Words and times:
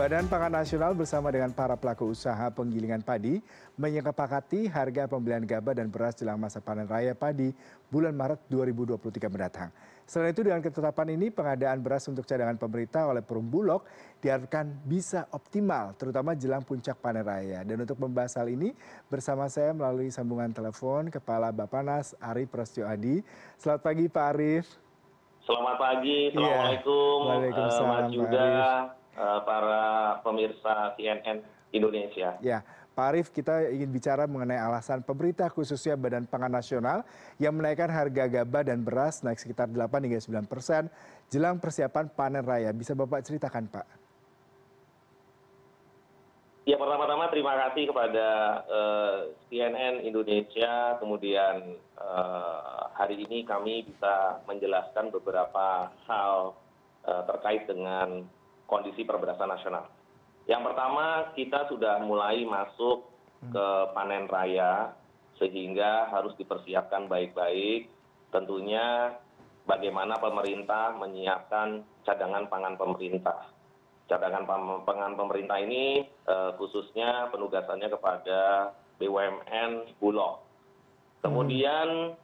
Badan 0.00 0.32
Pangan 0.32 0.64
Nasional 0.64 0.96
bersama 0.96 1.28
dengan 1.28 1.52
para 1.52 1.76
pelaku 1.76 2.08
usaha 2.16 2.48
penggilingan 2.56 3.04
padi 3.04 3.36
menyepakati 3.76 4.64
harga 4.64 5.04
pembelian 5.04 5.44
gabah 5.44 5.76
dan 5.76 5.92
beras 5.92 6.16
jelang 6.16 6.40
masa 6.40 6.56
panen 6.56 6.88
raya 6.88 7.12
padi 7.12 7.52
bulan 7.92 8.16
Maret 8.16 8.48
2023 8.48 8.96
mendatang. 9.28 9.68
Selain 10.08 10.32
itu 10.32 10.40
dengan 10.40 10.64
ketetapan 10.64 11.20
ini 11.20 11.28
pengadaan 11.28 11.84
beras 11.84 12.08
untuk 12.08 12.24
cadangan 12.24 12.56
pemerintah 12.56 13.12
oleh 13.12 13.20
Perum 13.20 13.44
Bulog 13.44 13.84
diharapkan 14.24 14.72
bisa 14.88 15.28
optimal 15.36 15.92
terutama 16.00 16.32
jelang 16.32 16.64
puncak 16.64 16.96
panen 16.96 17.20
raya. 17.20 17.60
Dan 17.60 17.84
untuk 17.84 18.00
membahas 18.00 18.40
hal 18.40 18.48
ini 18.48 18.72
bersama 19.12 19.52
saya 19.52 19.76
melalui 19.76 20.08
sambungan 20.08 20.48
telepon 20.48 21.12
Kepala 21.12 21.52
Bapanas 21.52 22.16
Arif 22.24 22.48
Prasetyo 22.48 22.88
Adi. 22.88 23.20
Selamat 23.60 23.84
pagi 23.84 24.08
Pak 24.08 24.26
Arif. 24.32 24.64
Selamat 25.44 25.76
pagi, 25.76 26.32
Assalamualaikum, 26.32 27.16
Iya. 27.20 27.28
Waalaikumsalam, 27.28 27.84
uh, 27.84 27.88
Mas 27.92 28.00
Pak 28.00 28.12
Yuda, 28.16 28.40
Arif. 28.40 28.99
Uh, 29.20 29.40
para 29.44 30.16
pemirsa 30.24 30.96
CNN 30.96 31.44
Indonesia. 31.70 32.40
Ya, 32.40 32.64
Pak 32.96 33.06
Arief, 33.14 33.28
kita 33.30 33.68
ingin 33.70 33.92
bicara 33.92 34.26
mengenai 34.26 34.58
alasan 34.58 35.04
pemerintah 35.04 35.46
khususnya 35.52 35.94
Badan 35.94 36.26
Pangan 36.26 36.50
Nasional 36.50 37.04
yang 37.38 37.54
menaikkan 37.54 37.92
harga 37.92 38.26
gabah 38.26 38.64
dan 38.66 38.82
beras 38.82 39.22
naik 39.22 39.38
sekitar 39.38 39.70
8 39.70 39.76
hingga 40.08 40.18
9 40.18 40.50
persen 40.50 40.90
jelang 41.30 41.60
persiapan 41.62 42.10
panen 42.10 42.42
raya. 42.42 42.72
Bisa 42.74 42.96
Bapak 42.96 43.22
ceritakan, 43.22 43.70
Pak? 43.70 43.86
Ya 46.68 46.76
pertama-tama 46.76 47.32
terima 47.32 47.56
kasih 47.66 47.88
kepada 47.88 48.28
uh, 48.68 49.18
CNN 49.48 50.06
Indonesia, 50.06 51.00
kemudian 51.00 51.74
uh, 51.98 52.92
hari 52.94 53.26
ini 53.26 53.42
kami 53.48 53.88
bisa 53.88 54.44
menjelaskan 54.44 55.08
beberapa 55.10 55.88
hal 56.04 56.54
uh, 57.08 57.22
terkait 57.26 57.64
dengan 57.64 58.22
kondisi 58.70 59.02
perberasan 59.02 59.50
nasional. 59.50 59.90
Yang 60.46 60.62
pertama 60.70 61.34
kita 61.34 61.66
sudah 61.66 61.98
mulai 62.06 62.46
masuk 62.46 63.10
ke 63.50 63.66
panen 63.96 64.30
raya 64.30 64.94
sehingga 65.42 66.06
harus 66.12 66.36
dipersiapkan 66.38 67.10
baik-baik. 67.10 67.90
Tentunya 68.30 69.16
bagaimana 69.66 70.20
pemerintah 70.22 70.94
menyiapkan 70.94 71.82
cadangan 72.06 72.46
pangan 72.46 72.76
pemerintah. 72.78 73.50
Cadangan 74.06 74.44
pangan 74.84 75.14
pemerintah 75.14 75.58
ini 75.62 76.04
eh, 76.06 76.50
khususnya 76.58 77.30
penugasannya 77.32 77.88
kepada 77.90 78.70
BUMN 79.00 79.96
Bulog. 79.98 80.44
Kemudian 81.24 82.14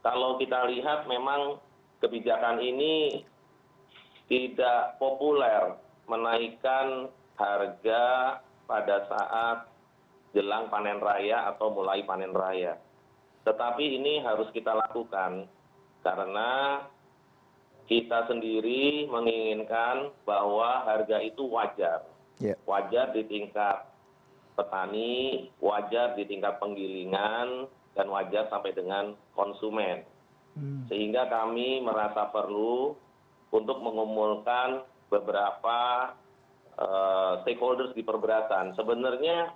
kalau 0.00 0.40
kita 0.40 0.68
lihat 0.72 1.04
memang 1.04 1.60
kebijakan 2.00 2.62
ini 2.62 3.24
tidak 4.28 5.00
populer 5.00 5.74
menaikkan 6.08 7.08
harga 7.36 8.04
pada 8.68 8.96
saat 9.08 9.58
jelang 10.36 10.68
panen 10.68 11.00
raya 11.00 11.48
atau 11.52 11.72
mulai 11.72 12.04
panen 12.04 12.36
raya. 12.36 12.76
Tetapi 13.48 13.84
ini 13.96 14.20
harus 14.20 14.52
kita 14.52 14.76
lakukan 14.76 15.48
karena 16.04 16.84
kita 17.88 18.28
sendiri 18.28 19.08
menginginkan 19.08 20.12
bahwa 20.28 20.84
harga 20.84 21.24
itu 21.24 21.48
wajar. 21.48 22.04
Ya. 22.36 22.54
Wajar 22.68 23.16
di 23.16 23.24
tingkat 23.24 23.88
petani, 24.52 25.48
wajar 25.58 26.12
di 26.12 26.28
tingkat 26.28 26.60
penggilingan, 26.60 27.64
dan 27.96 28.06
wajar 28.12 28.46
sampai 28.52 28.76
dengan 28.76 29.16
konsumen. 29.32 30.04
Hmm. 30.54 30.84
Sehingga 30.86 31.26
kami 31.26 31.80
merasa 31.80 32.28
perlu 32.28 32.94
untuk 33.52 33.80
mengumpulkan 33.80 34.84
beberapa 35.08 36.12
eh, 36.76 37.32
stakeholders 37.44 37.96
di 37.96 38.02
perberasan. 38.04 38.76
Sebenarnya 38.76 39.52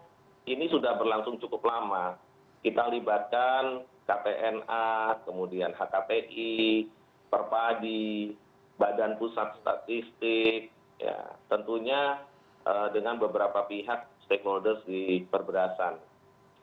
ini 0.48 0.66
sudah 0.72 0.96
berlangsung 0.98 1.38
cukup 1.38 1.62
lama. 1.68 2.16
Kita 2.62 2.88
libatkan 2.90 3.86
KTNA, 4.06 5.22
kemudian 5.26 5.74
HKTI, 5.74 6.86
Perpadi, 7.30 8.34
Badan 8.78 9.18
Pusat 9.18 9.62
Statistik, 9.62 10.72
ya 10.98 11.18
tentunya 11.52 12.22
eh, 12.64 12.88
dengan 12.96 13.20
beberapa 13.20 13.66
pihak 13.68 14.26
stakeholders 14.26 14.82
di 14.88 15.26
perberasan. 15.28 16.00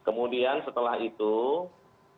Kemudian 0.03 0.65
setelah 0.65 0.97
itu 0.97 1.67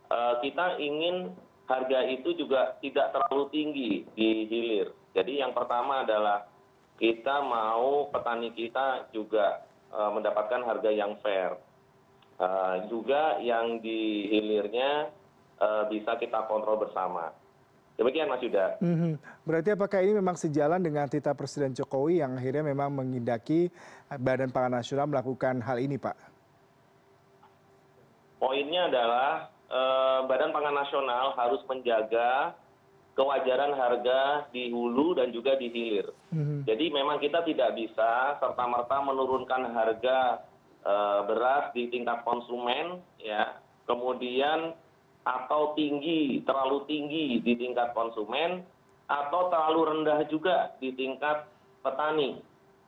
eh, 0.07 0.35
kita 0.41 0.79
ingin 0.79 1.35
harga 1.71 1.99
itu 2.11 2.35
juga 2.35 2.75
tidak 2.83 3.15
terlalu 3.15 3.43
tinggi 3.53 3.91
di 4.17 4.29
hilir. 4.47 4.91
Jadi 5.11 5.43
yang 5.43 5.51
pertama 5.51 6.07
adalah 6.07 6.47
kita 6.95 7.41
mau 7.43 8.07
petani 8.13 8.53
kita 8.55 9.11
juga 9.11 9.65
eh, 9.91 10.11
mendapatkan 10.13 10.61
harga 10.63 10.91
yang 10.91 11.19
fair. 11.19 11.57
Eh, 12.41 12.75
juga 12.89 13.37
yang 13.43 13.77
di 13.83 14.31
hilirnya 14.31 15.11
eh, 15.61 15.83
bisa 15.91 16.15
kita 16.17 16.47
kontrol 16.47 16.81
bersama. 16.81 17.29
Demikian 17.99 18.33
Mas 18.33 18.41
Yuda. 18.41 18.81
Mhm. 18.81 19.13
Berarti 19.45 19.69
apakah 19.77 20.01
ini 20.01 20.17
memang 20.17 20.33
sejalan 20.33 20.81
dengan 20.81 21.05
tita 21.05 21.37
Presiden 21.37 21.75
Jokowi 21.77 22.25
yang 22.25 22.33
akhirnya 22.33 22.65
memang 22.65 22.89
mengindaki 22.89 23.69
Badan 24.09 24.49
Pangan 24.49 24.81
Nasional 24.81 25.05
melakukan 25.05 25.61
hal 25.61 25.77
ini, 25.77 26.01
Pak? 26.01 26.17
Poinnya 28.41 28.89
adalah 28.89 29.53
eh, 29.69 30.19
Badan 30.25 30.49
Pangan 30.49 30.75
Nasional 30.81 31.37
harus 31.37 31.61
menjaga 31.69 32.57
kewajaran 33.15 33.75
harga 33.75 34.47
di 34.55 34.71
hulu 34.71 35.19
dan 35.19 35.35
juga 35.35 35.59
di 35.59 35.67
hilir. 35.67 36.07
Mhm. 36.31 36.63
Jadi 36.63 36.85
memang 36.89 37.19
kita 37.19 37.43
tidak 37.43 37.75
bisa 37.75 38.39
serta-merta 38.39 39.03
menurunkan 39.03 39.71
harga 39.71 40.47
eh, 40.81 41.21
beras 41.29 41.69
di 41.77 41.93
tingkat 41.93 42.25
konsumen, 42.25 43.05
ya. 43.21 43.61
Kemudian 43.85 44.73
atau 45.21 45.77
tinggi, 45.77 46.41
terlalu 46.41 46.89
tinggi 46.89 47.37
di 47.37 47.53
tingkat 47.53 47.93
konsumen, 47.93 48.65
atau 49.05 49.53
terlalu 49.53 49.81
rendah 49.93 50.25
juga 50.25 50.73
di 50.81 50.89
tingkat 50.97 51.45
petani. 51.85 52.41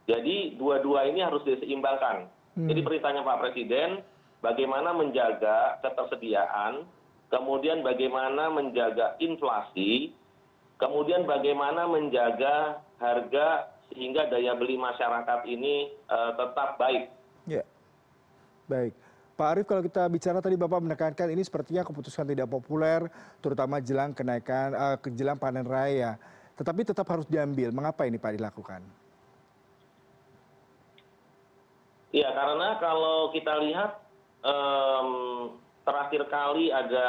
Jadi 0.10 0.58
dua-dua 0.58 1.06
ini 1.06 1.22
harus 1.22 1.46
diseimbangkan. 1.46 2.28
Hmm. 2.58 2.68
Jadi 2.70 2.82
perintahnya 2.82 3.22
Pak 3.22 3.40
Presiden, 3.46 4.02
bagaimana 4.42 4.96
menjaga 4.96 5.78
ketersediaan, 5.84 6.88
kemudian 7.34 7.82
bagaimana 7.82 8.54
menjaga 8.54 9.18
inflasi, 9.18 10.14
kemudian 10.78 11.26
bagaimana 11.26 11.90
menjaga 11.90 12.86
harga 13.02 13.74
sehingga 13.90 14.30
daya 14.30 14.54
beli 14.54 14.78
masyarakat 14.78 15.40
ini 15.50 15.90
eh, 15.90 16.32
tetap 16.38 16.78
baik. 16.78 17.10
Ya, 17.50 17.66
baik. 18.70 18.94
Pak 19.34 19.50
Arief, 19.50 19.66
kalau 19.66 19.82
kita 19.82 20.06
bicara 20.14 20.38
tadi 20.46 20.54
Bapak 20.54 20.78
menekankan 20.78 21.34
ini 21.34 21.42
sepertinya 21.42 21.82
keputusan 21.82 22.30
tidak 22.30 22.54
populer, 22.54 23.10
terutama 23.42 23.82
jelang 23.82 24.14
kenaikan, 24.14 24.78
ke 25.02 25.10
jelang 25.18 25.42
panen 25.42 25.66
raya. 25.66 26.22
Tetapi 26.54 26.86
tetap 26.86 27.10
harus 27.10 27.26
diambil. 27.26 27.74
Mengapa 27.74 28.06
ini 28.06 28.22
Pak 28.22 28.38
dilakukan? 28.38 28.86
Iya, 32.14 32.30
karena 32.30 32.78
kalau 32.78 33.34
kita 33.34 33.58
lihat 33.58 34.06
em, 34.46 35.10
terakhir 35.84 36.28
kali 36.28 36.72
ada 36.72 37.08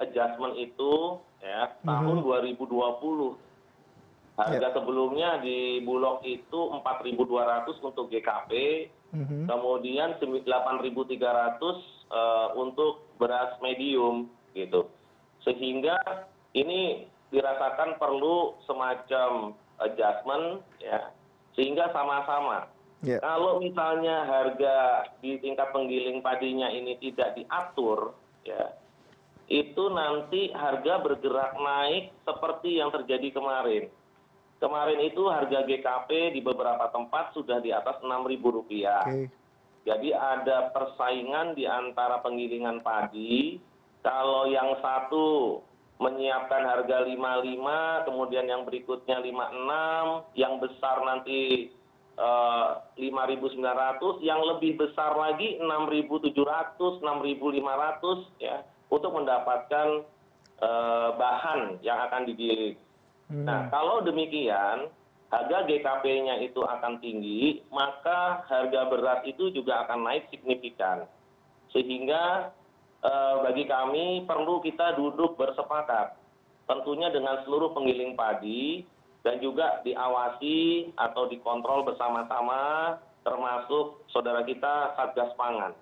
adjustment 0.00 0.56
itu 0.56 1.20
ya 1.40 1.72
tahun 1.84 2.24
2020. 2.24 3.36
Harga 4.36 4.68
sebelumnya 4.76 5.40
di 5.40 5.80
Bulog 5.80 6.20
itu 6.20 6.60
4.200 6.68 7.80
untuk 7.80 8.12
GKP, 8.12 8.84
Mhm. 9.16 9.48
kemudian 9.48 10.20
8.300 10.20 11.80
eh, 12.12 12.48
untuk 12.52 13.08
beras 13.16 13.56
medium 13.64 14.28
gitu. 14.52 14.92
Sehingga 15.40 15.96
ini 16.52 17.08
dirasakan 17.32 17.96
perlu 17.96 18.54
semacam 18.68 19.56
adjustment 19.80 20.62
ya 20.78 21.10
sehingga 21.52 21.90
sama-sama 21.92 22.64
Ya. 22.64 22.75
Kalau 23.22 23.62
misalnya 23.62 24.26
harga 24.26 25.06
di 25.22 25.38
tingkat 25.38 25.70
penggiling 25.70 26.18
padinya 26.20 26.66
ini 26.74 26.98
tidak 26.98 27.38
diatur 27.38 28.18
ya 28.42 28.74
itu 29.46 29.86
nanti 29.94 30.50
harga 30.50 30.98
bergerak 31.06 31.54
naik 31.54 32.10
seperti 32.26 32.82
yang 32.82 32.90
terjadi 32.90 33.30
kemarin 33.30 33.86
kemarin 34.58 35.00
itu 35.04 35.22
harga 35.28 35.62
GKP 35.62 36.34
di 36.34 36.40
beberapa 36.42 36.88
tempat 36.90 37.36
sudah 37.36 37.60
di 37.60 37.70
atas 37.70 38.00
Rp6.000 38.00 38.42
Oke. 38.42 39.30
jadi 39.84 40.08
ada 40.16 40.72
persaingan 40.74 41.54
di 41.54 41.68
antara 41.68 42.18
penggilingan 42.24 42.82
padi. 42.82 43.60
Kalau 44.02 44.46
yang 44.46 44.78
satu 44.82 45.60
menyiapkan 45.98 46.62
harga 46.62 47.02
55, 47.06 48.06
kemudian 48.06 48.46
yang 48.46 48.62
berikutnya 48.62 49.18
56, 49.18 50.38
yang 50.38 50.54
besar 50.62 51.02
nanti 51.02 51.70
eh, 52.16 52.68
5.900, 52.98 54.24
yang 54.24 54.40
lebih 54.42 54.80
besar 54.80 55.14
lagi 55.16 55.60
6.700, 55.60 57.00
6.500 57.00 58.42
ya 58.42 58.64
untuk 58.88 59.12
mendapatkan 59.12 59.88
eh, 60.60 61.08
bahan 61.14 61.80
yang 61.84 61.98
akan 62.10 62.22
digiling. 62.28 62.76
Hmm. 63.30 63.44
Nah, 63.44 63.68
kalau 63.68 64.00
demikian, 64.02 64.88
harga 65.26 65.66
gkp 65.66 66.04
nya 66.22 66.38
itu 66.38 66.62
akan 66.62 67.02
tinggi 67.02 67.58
maka 67.74 68.46
harga 68.46 68.86
beras 68.86 69.20
itu 69.26 69.50
juga 69.50 69.82
akan 69.82 70.06
naik 70.06 70.30
signifikan 70.30 71.02
sehingga 71.74 72.54
bagi 73.42 73.66
kami 73.70 74.26
perlu 74.26 74.58
kita 74.62 74.98
duduk 74.98 75.38
bersepakat 75.38 76.14
tentunya 76.66 77.08
dengan 77.14 77.42
seluruh 77.46 77.70
penggiling 77.74 78.18
padi 78.18 78.82
dan 79.26 79.42
juga 79.42 79.82
diawasi 79.82 80.94
atau 80.94 81.26
dikontrol 81.26 81.82
bersama 81.82 82.22
sama 82.30 82.94
termasuk 83.26 84.06
saudara 84.14 84.46
kita 84.46 84.94
satgas 84.94 85.34
pangan. 85.34 85.74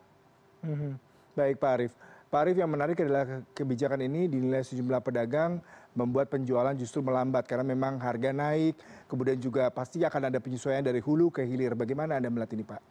Baik 1.37 1.61
Pak 1.61 1.73
Arief. 1.77 1.93
Pak 2.33 2.41
Arief 2.41 2.57
yang 2.57 2.73
menarik 2.73 2.97
adalah 3.05 3.45
kebijakan 3.53 4.01
ini 4.01 4.33
dinilai 4.33 4.65
sejumlah 4.65 5.05
pedagang 5.05 5.61
membuat 5.93 6.33
penjualan 6.33 6.73
justru 6.75 7.05
melambat 7.05 7.45
karena 7.45 7.69
memang 7.69 8.01
harga 8.01 8.33
naik, 8.33 8.81
kemudian 9.07 9.39
juga 9.39 9.69
pasti 9.69 10.03
akan 10.03 10.33
ada 10.33 10.41
penyesuaian 10.41 10.83
dari 10.83 11.05
hulu 11.05 11.31
ke 11.31 11.45
hilir. 11.45 11.77
Bagaimana 11.77 12.17
Anda 12.19 12.33
melihat 12.33 12.57
ini 12.57 12.65
Pak? 12.65 12.83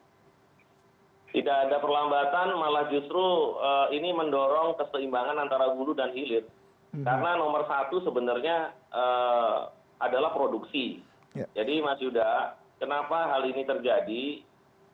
Tidak 1.34 1.58
ada 1.68 1.82
perlambatan, 1.82 2.56
malah 2.62 2.94
justru 2.94 3.58
uh, 3.58 3.90
ini 3.90 4.14
mendorong 4.14 4.78
keseimbangan 4.78 5.50
antara 5.50 5.74
hulu 5.74 5.98
dan 5.98 6.14
hilir. 6.14 6.46
Hmm. 6.94 7.04
Karena 7.04 7.42
nomor 7.42 7.66
satu 7.66 8.06
sebenarnya 8.06 8.72
uh, 8.94 9.68
adalah 10.00 10.34
produksi. 10.34 11.02
Ya. 11.34 11.46
Jadi 11.58 11.82
Mas 11.82 12.00
Yuda, 12.02 12.58
kenapa 12.78 13.34
hal 13.34 13.46
ini 13.50 13.66
terjadi? 13.66 14.24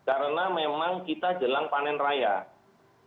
Karena 0.07 0.50
memang 0.50 1.06
kita 1.06 1.38
jelang 1.38 1.68
panen 1.69 2.00
raya. 2.00 2.48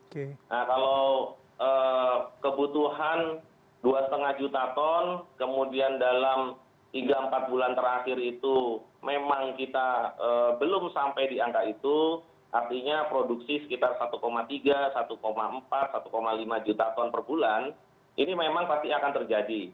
Okay. 0.08 0.36
Nah 0.52 0.62
kalau 0.68 1.34
uh, 1.56 2.30
kebutuhan 2.44 3.40
dua 3.80 4.06
setengah 4.06 4.32
juta 4.38 4.62
ton, 4.76 5.26
kemudian 5.40 5.98
dalam 5.98 6.60
tiga 6.92 7.16
empat 7.26 7.48
bulan 7.48 7.72
terakhir 7.72 8.20
itu 8.20 8.84
memang 9.02 9.56
kita 9.58 10.14
uh, 10.20 10.50
belum 10.60 10.92
sampai 10.94 11.32
di 11.32 11.42
angka 11.42 11.66
itu, 11.66 12.22
artinya 12.54 13.08
produksi 13.10 13.64
sekitar 13.66 13.98
1,3, 13.98 14.20
1,4, 14.20 14.94
1,5 14.94 16.66
juta 16.68 16.86
ton 16.94 17.08
per 17.10 17.22
bulan, 17.26 17.72
ini 18.20 18.32
memang 18.36 18.68
pasti 18.68 18.92
akan 18.92 19.12
terjadi. 19.24 19.72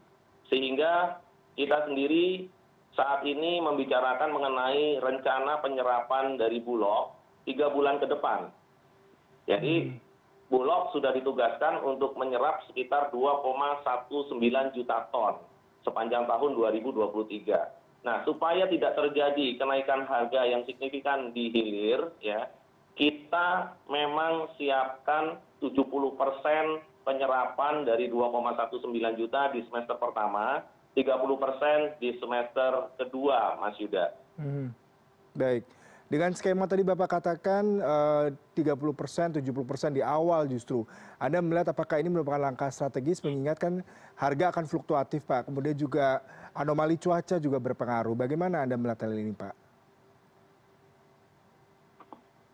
Sehingga 0.49 1.21
kita 1.59 1.91
sendiri 1.91 2.47
saat 2.95 3.27
ini 3.27 3.59
membicarakan 3.59 4.31
mengenai 4.31 5.03
rencana 5.03 5.59
penyerapan 5.59 6.39
dari 6.39 6.63
bulog 6.63 7.19
tiga 7.43 7.67
bulan 7.75 7.99
ke 7.99 8.07
depan. 8.07 8.47
Jadi 9.51 9.91
hmm. 9.91 9.97
bulog 10.47 10.95
sudah 10.95 11.11
ditugaskan 11.19 11.83
untuk 11.83 12.15
menyerap 12.15 12.63
sekitar 12.71 13.11
2,19 13.11 14.39
juta 14.79 15.11
ton 15.11 15.43
sepanjang 15.83 16.31
tahun 16.31 16.51
2023. 16.55 18.07
Nah, 18.07 18.23
supaya 18.23 18.71
tidak 18.71 18.95
terjadi 18.95 19.59
kenaikan 19.59 20.07
harga 20.07 20.47
yang 20.47 20.63
signifikan 20.63 21.35
di 21.35 21.51
hilir, 21.51 22.15
ya, 22.23 22.47
kita 22.95 23.75
memang 23.91 24.55
siapkan 24.55 25.43
70 25.59 26.15
persen 26.15 26.79
penyerapan 27.03 27.83
dari 27.83 28.07
2,19 28.07 29.19
juta 29.19 29.51
di 29.51 29.65
semester 29.67 29.97
pertama, 29.99 30.63
30 30.99 31.39
persen 31.39 31.79
di 32.03 32.19
semester 32.19 32.91
kedua, 32.99 33.55
Mas 33.63 33.79
Yuda. 33.79 34.11
Hmm. 34.35 34.75
Baik. 35.39 35.63
Dengan 36.09 36.33
skema 36.33 36.65
tadi 36.65 36.83
Bapak 36.83 37.21
katakan 37.21 37.85
uh, 37.85 38.27
30 38.57 38.75
persen, 38.97 39.29
70 39.31 39.45
persen 39.63 39.95
di 39.95 40.03
awal 40.03 40.49
justru. 40.51 40.83
Anda 41.21 41.39
melihat 41.39 41.71
apakah 41.71 42.01
ini 42.03 42.11
merupakan 42.11 42.41
langkah 42.41 42.73
strategis 42.73 43.23
mengingatkan 43.23 43.85
harga 44.19 44.51
akan 44.51 44.65
fluktuatif 44.67 45.23
Pak. 45.29 45.47
Kemudian 45.47 45.77
juga 45.77 46.25
anomali 46.57 46.99
cuaca 46.99 47.37
juga 47.39 47.61
berpengaruh. 47.61 48.17
Bagaimana 48.17 48.65
Anda 48.65 48.81
melihat 48.81 49.05
hal 49.05 49.15
ini 49.15 49.37
Pak? 49.37 49.69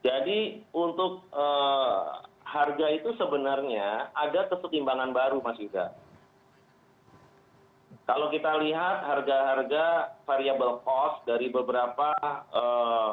jadi 0.04 0.60
untuk 0.76 1.24
eh, 1.32 2.00
harga 2.44 2.86
itu 2.92 3.16
sebenarnya 3.16 4.12
ada 4.12 4.46
kesetimbangan 4.52 5.16
baru 5.16 5.40
mas 5.40 5.56
yuda 5.56 5.96
kalau 8.04 8.28
kita 8.28 8.60
lihat 8.60 9.00
harga 9.00 9.36
harga 9.56 9.84
variable 10.28 10.84
cost 10.84 11.24
dari 11.24 11.48
beberapa 11.48 12.12
eh, 12.52 13.10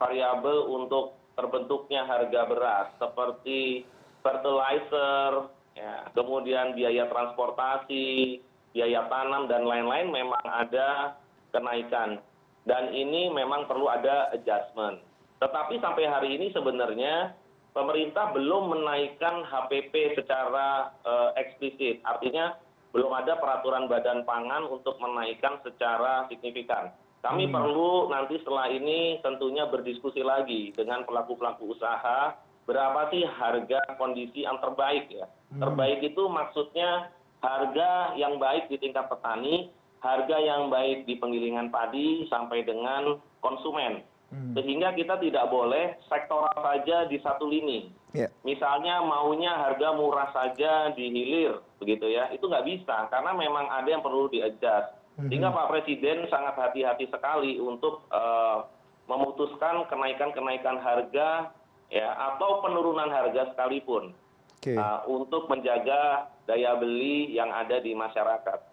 variabel 0.00 0.72
untuk 0.72 1.20
terbentuknya 1.36 2.04
harga 2.08 2.40
beras 2.48 2.88
seperti 2.96 3.84
fertilizer 4.24 5.52
ya, 5.76 6.08
kemudian 6.16 6.72
biaya 6.72 7.08
transportasi 7.12 8.40
biaya 8.72 9.04
tanam 9.12 9.46
dan 9.52 9.68
lain 9.68 9.86
lain 9.86 10.08
memang 10.10 10.44
ada 10.48 11.20
kenaikan. 11.52 12.18
Dan 12.62 12.94
ini 12.94 13.26
memang 13.28 13.66
perlu 13.66 13.90
ada 13.90 14.30
adjustment. 14.32 15.02
Tetapi 15.42 15.82
sampai 15.82 16.06
hari 16.06 16.38
ini 16.38 16.54
sebenarnya 16.54 17.34
pemerintah 17.74 18.30
belum 18.30 18.70
menaikkan 18.70 19.42
hpp 19.44 20.16
secara 20.16 20.94
eh, 21.04 21.30
eksplisit. 21.42 22.00
Artinya 22.06 22.56
belum 22.92 23.12
ada 23.12 23.40
peraturan 23.40 23.88
badan 23.88 24.24
pangan 24.28 24.68
untuk 24.68 25.00
menaikkan 25.00 25.60
secara 25.64 26.28
signifikan 26.28 26.92
kami 27.24 27.48
hmm. 27.48 27.54
perlu 27.54 28.12
nanti 28.12 28.38
setelah 28.40 28.68
ini 28.68 29.18
tentunya 29.24 29.66
berdiskusi 29.66 30.20
lagi 30.20 30.70
dengan 30.76 31.02
pelaku 31.08 31.34
pelaku 31.36 31.72
usaha 31.72 32.36
berapa 32.62 33.10
sih 33.10 33.26
harga 33.26 33.82
kondisi 33.98 34.44
yang 34.46 34.60
terbaik 34.60 35.08
ya 35.08 35.26
hmm. 35.26 35.60
terbaik 35.60 36.00
itu 36.04 36.22
maksudnya 36.28 37.10
harga 37.42 38.14
yang 38.14 38.38
baik 38.38 38.70
di 38.70 38.78
tingkat 38.78 39.10
petani 39.10 39.72
harga 40.02 40.36
yang 40.38 40.70
baik 40.70 41.08
di 41.08 41.18
penggilingan 41.18 41.72
padi 41.72 42.26
sampai 42.30 42.62
dengan 42.62 43.18
konsumen 43.42 44.04
Hmm. 44.32 44.56
sehingga 44.56 44.96
kita 44.96 45.20
tidak 45.20 45.44
boleh 45.52 46.00
sektoral 46.08 46.56
saja 46.56 47.04
di 47.04 47.20
satu 47.20 47.44
lini. 47.44 47.92
Misalnya 48.44 49.00
maunya 49.00 49.56
harga 49.56 49.96
murah 49.96 50.28
saja 50.36 50.92
di 50.92 51.08
hilir 51.08 51.58
begitu 51.80 52.12
ya 52.12 52.28
itu 52.30 52.44
nggak 52.44 52.66
bisa 52.68 53.08
karena 53.08 53.32
memang 53.32 53.66
ada 53.72 53.88
yang 53.88 54.04
perlu 54.04 54.28
di 54.28 54.44
adjust 54.44 54.92
hmm. 55.16 55.28
sehingga 55.32 55.50
pak 55.50 55.68
presiden 55.72 56.28
sangat 56.28 56.54
hati 56.60 56.84
hati 56.84 57.08
sekali 57.08 57.56
untuk 57.56 58.04
uh, 58.12 58.68
memutuskan 59.08 59.88
kenaikan 59.88 60.30
kenaikan 60.30 60.78
harga 60.78 61.50
ya 61.92 62.08
atau 62.32 62.64
penurunan 62.64 63.10
harga 63.10 63.52
sekalipun 63.52 64.16
okay. 64.62 64.78
uh, 64.78 65.02
untuk 65.10 65.50
menjaga 65.50 66.32
daya 66.46 66.78
beli 66.78 67.34
yang 67.34 67.50
ada 67.50 67.82
di 67.82 67.92
masyarakat. 67.92 68.71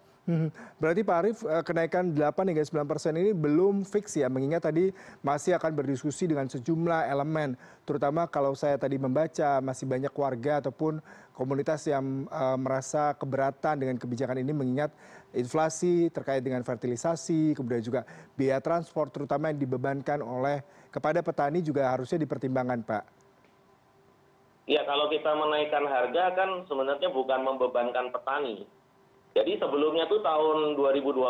Berarti 0.80 1.00
pak 1.02 1.16
arief 1.24 1.38
eh, 1.44 1.64
kenaikan 1.64 2.12
delapan 2.12 2.52
hingga 2.52 2.64
sembilan 2.64 2.88
persen 2.88 3.14
ini 3.16 3.30
belum 3.34 3.82
fix 3.86 4.16
ya 4.16 4.28
mengingat 4.28 4.68
tadi 4.68 4.92
masih 5.24 5.56
akan 5.56 5.72
berdiskusi 5.74 6.30
dengan 6.30 6.46
sejumlah 6.46 7.08
elemen 7.10 7.56
terutama 7.88 8.28
kalau 8.28 8.54
saya 8.54 8.76
tadi 8.76 9.00
membaca 9.00 9.58
masih 9.64 9.88
banyak 9.88 10.12
warga 10.12 10.60
ataupun 10.64 11.02
komunitas 11.34 11.88
yang 11.88 12.28
uh, 12.28 12.58
merasa 12.60 13.16
keberatan 13.16 13.80
dengan 13.80 13.96
kebijakan 13.96 14.44
ini 14.44 14.52
mengingat 14.52 14.92
inflasi 15.32 16.12
terkait 16.12 16.44
dengan 16.44 16.60
fertilisasi 16.60 17.56
kemudian 17.56 17.82
juga 17.82 18.02
biaya 18.36 18.60
transport 18.60 19.10
terutama 19.14 19.48
yang 19.50 19.58
dibebankan 19.62 20.20
oleh 20.20 20.60
kepada 20.90 21.22
petani 21.22 21.62
juga 21.62 21.86
harusnya 21.86 22.18
dipertimbangkan 22.18 22.82
pak. 22.82 23.04
Ya 24.70 24.86
kalau 24.86 25.10
kita 25.10 25.34
menaikkan 25.34 25.82
harga 25.82 26.24
kan 26.38 26.62
sebenarnya 26.70 27.10
bukan 27.10 27.42
membebankan 27.42 28.14
petani 28.14 28.68
jadi 29.30 29.62
sebelumnya 29.62 30.10
tuh 30.10 30.20
tahun 30.26 30.74
2020 30.74 31.22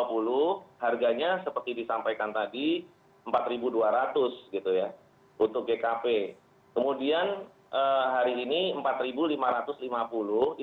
harganya 0.80 1.44
seperti 1.44 1.84
disampaikan 1.84 2.32
tadi 2.32 2.80
4.200 3.28 4.52
gitu 4.56 4.70
ya 4.72 4.88
untuk 5.36 5.68
GKP. 5.68 6.36
Kemudian 6.72 7.44
eh, 7.68 8.04
hari 8.16 8.40
ini 8.40 8.72
4.550 8.72 9.84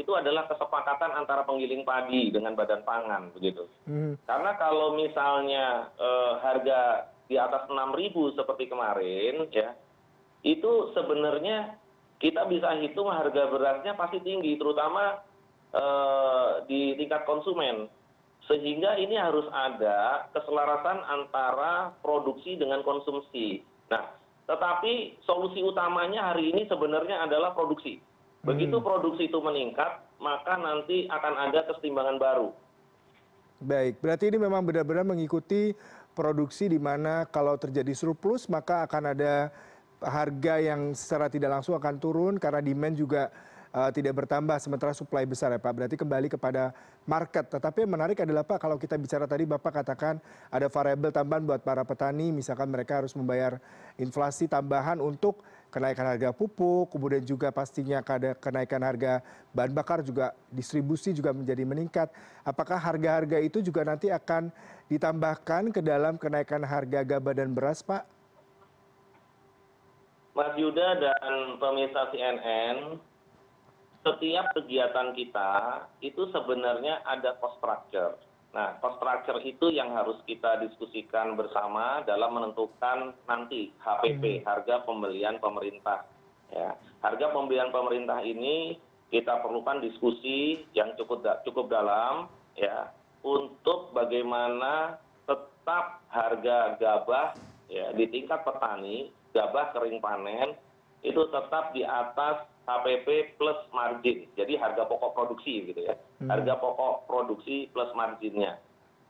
itu 0.01 0.11
adalah 0.17 0.49
kesepakatan 0.49 1.13
antara 1.13 1.45
penggiling 1.45 1.85
padi 1.85 2.33
dengan 2.33 2.57
badan 2.57 2.81
pangan 2.81 3.29
begitu. 3.37 3.69
Hmm. 3.85 4.17
Karena 4.25 4.57
kalau 4.57 4.97
misalnya 4.97 5.93
eh, 5.93 6.33
harga 6.41 7.13
di 7.29 7.35
atas 7.37 7.69
6.000 7.69 8.39
seperti 8.39 8.71
kemarin 8.71 9.45
ya 9.51 9.75
itu 10.47 10.95
sebenarnya 10.95 11.75
kita 12.17 12.47
bisa 12.49 12.71
hitung 12.79 13.11
harga 13.11 13.51
berasnya 13.51 13.93
pasti 13.99 14.23
tinggi 14.23 14.55
terutama 14.55 15.21
di 16.67 16.95
tingkat 16.97 17.23
konsumen. 17.27 17.91
Sehingga 18.47 18.95
ini 18.95 19.19
harus 19.19 19.43
ada 19.51 20.31
keselarasan 20.31 21.03
antara 21.03 21.91
produksi 21.99 22.55
dengan 22.55 22.79
konsumsi. 22.79 23.59
Nah 23.91 24.17
tetapi 24.47 25.19
solusi 25.27 25.59
utamanya 25.59 26.31
hari 26.31 26.55
ini 26.55 26.63
sebenarnya 26.71 27.27
adalah 27.27 27.51
produksi. 27.51 27.99
Begitu 28.47 28.79
hmm. 28.79 28.85
produksi 28.87 29.27
itu 29.27 29.39
meningkat 29.43 29.99
maka 30.23 30.55
nanti 30.55 31.05
akan 31.11 31.33
ada 31.51 31.67
kesetimbangan 31.67 32.17
baru. 32.17 32.49
Baik 33.59 33.99
berarti 33.99 34.31
ini 34.31 34.39
memang 34.39 34.63
benar 34.63 34.87
benar 34.87 35.03
mengikuti 35.03 35.75
produksi 36.15 36.71
di 36.71 36.79
mana 36.79 37.27
kalau 37.27 37.59
terjadi 37.59 37.91
surplus 37.91 38.47
maka 38.47 38.87
akan 38.87 39.11
ada 39.11 39.51
harga 39.99 40.61
yang 40.61 40.93
secara 40.93 41.27
tidak 41.27 41.59
langsung 41.59 41.75
akan 41.75 41.97
turun 41.97 42.33
karena 42.37 42.61
demand 42.61 42.95
juga 42.95 43.33
tidak 43.93 44.13
bertambah 44.23 44.57
sementara 44.57 44.91
supply 44.95 45.23
besar 45.27 45.53
ya 45.53 45.59
pak. 45.61 45.73
Berarti 45.73 45.95
kembali 45.99 46.27
kepada 46.33 46.73
market. 47.05 47.45
Tetapi 47.47 47.85
yang 47.85 47.93
menarik 47.93 48.17
adalah 48.23 48.41
pak 48.41 48.59
kalau 48.63 48.75
kita 48.79 48.97
bicara 48.97 49.29
tadi 49.29 49.45
bapak 49.45 49.83
katakan 49.83 50.17
ada 50.49 50.67
variable 50.67 51.13
tambahan 51.13 51.43
buat 51.45 51.61
para 51.61 51.85
petani. 51.85 52.33
Misalkan 52.33 52.67
mereka 52.71 53.03
harus 53.03 53.13
membayar 53.13 53.61
inflasi 54.01 54.49
tambahan 54.49 54.97
untuk 54.97 55.43
kenaikan 55.67 56.07
harga 56.07 56.31
pupuk 56.31 56.89
kemudian 56.95 57.23
juga 57.27 57.51
pastinya 57.51 57.99
kenaikan 58.39 58.79
harga 58.79 59.19
bahan 59.51 59.75
bakar 59.75 59.99
juga 59.99 60.31
distribusi 60.49 61.11
juga 61.11 61.35
menjadi 61.35 61.63
meningkat. 61.67 62.07
Apakah 62.47 62.79
harga 62.79 63.21
harga 63.21 63.37
itu 63.43 63.59
juga 63.59 63.83
nanti 63.83 64.07
akan 64.07 64.49
ditambahkan 64.87 65.75
ke 65.75 65.81
dalam 65.83 66.15
kenaikan 66.15 66.63
harga 66.63 67.03
gabah 67.03 67.35
dan 67.35 67.51
beras 67.51 67.83
pak? 67.83 68.07
Mas 70.37 70.53
yuda 70.53 71.01
dan 71.01 71.57
pemirsa 71.57 72.13
cnn 72.13 73.01
setiap 74.07 74.55
kegiatan 74.55 75.11
kita 75.11 75.51
itu 75.99 76.31
sebenarnya 76.31 77.03
ada 77.03 77.35
cost 77.43 77.59
structure. 77.59 78.15
Nah 78.55 78.79
cost 78.79 79.03
structure 79.03 79.39
itu 79.43 79.67
yang 79.75 79.91
harus 79.91 80.15
kita 80.23 80.63
diskusikan 80.63 81.35
bersama 81.35 82.01
dalam 82.07 82.31
menentukan 82.31 83.11
nanti 83.27 83.75
hpp 83.83 84.47
harga 84.47 84.87
pembelian 84.87 85.35
pemerintah 85.43 86.07
ya. 86.55 86.79
Harga 87.03 87.35
pembelian 87.35 87.69
pemerintah 87.69 88.23
ini 88.23 88.79
kita 89.11 89.43
perlukan 89.43 89.83
diskusi 89.83 90.63
yang 90.71 90.95
cukup 90.95 91.23
cukup 91.43 91.67
dalam 91.67 92.31
ya 92.55 92.91
untuk 93.23 93.91
bagaimana 93.91 94.99
tetap 95.27 96.03
harga 96.07 96.79
gabah 96.79 97.35
ya 97.67 97.91
di 97.91 98.07
tingkat 98.07 98.43
petani 98.47 99.11
gabah 99.35 99.75
kering 99.75 99.99
panen 99.99 100.55
itu 101.03 101.21
tetap 101.29 101.75
di 101.75 101.83
atas 101.83 102.47
hpp 102.67 103.39
plus 103.39 103.59
margin. 103.71 104.27
Jadi 104.35 104.59
harga 104.59 104.83
pokok 104.83 105.15
produksi 105.15 105.71
gitu 105.71 105.87
ya. 105.87 105.95
Hmm. 106.19 106.27
harga 106.27 106.59
pokok 106.59 107.07
produksi 107.07 107.71
plus 107.71 107.89
marginnya. 107.95 108.59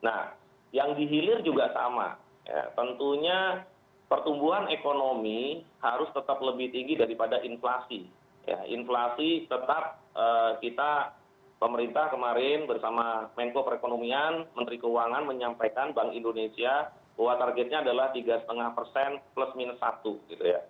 Nah 0.05 0.31
yang 0.71 0.93
dihilir 0.93 1.41
juga 1.41 1.73
sama 1.73 2.21
ya. 2.45 2.69
Tentunya 2.77 3.65
pertumbuhan 4.07 4.69
ekonomi 4.69 5.65
harus 5.81 6.07
tetap 6.13 6.37
lebih 6.39 6.69
tinggi 6.69 6.93
daripada 6.95 7.41
inflasi 7.41 8.05
ya. 8.45 8.61
Inflasi 8.69 9.49
tetap 9.49 10.05
uh, 10.13 10.61
kita 10.61 11.17
pemerintah 11.57 12.13
kemarin 12.13 12.69
bersama 12.69 13.33
menko 13.33 13.65
perekonomian 13.65 14.45
menteri 14.53 14.77
keuangan 14.77 15.25
menyampaikan 15.25 15.89
bank 15.97 16.13
indonesia 16.13 16.93
bahwa 17.17 17.33
targetnya 17.41 17.81
adalah 17.81 18.13
tiga 18.13 18.45
lima 18.45 18.77
persen 18.77 19.17
plus 19.33 19.49
minus 19.57 19.81
satu 19.81 20.21
gitu 20.29 20.45
ya. 20.45 20.61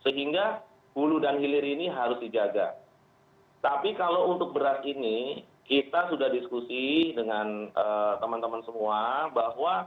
Sehingga 0.00 0.64
hulu 0.94 1.22
dan 1.22 1.38
hilir 1.38 1.62
ini 1.62 1.86
harus 1.90 2.18
dijaga. 2.18 2.74
Tapi 3.60 3.92
kalau 3.94 4.32
untuk 4.32 4.56
beras 4.56 4.80
ini 4.88 5.44
kita 5.68 6.10
sudah 6.10 6.32
diskusi 6.32 7.14
dengan 7.14 7.70
eh, 7.70 8.14
teman 8.18 8.40
teman 8.42 8.64
semua 8.66 9.30
bahwa 9.30 9.86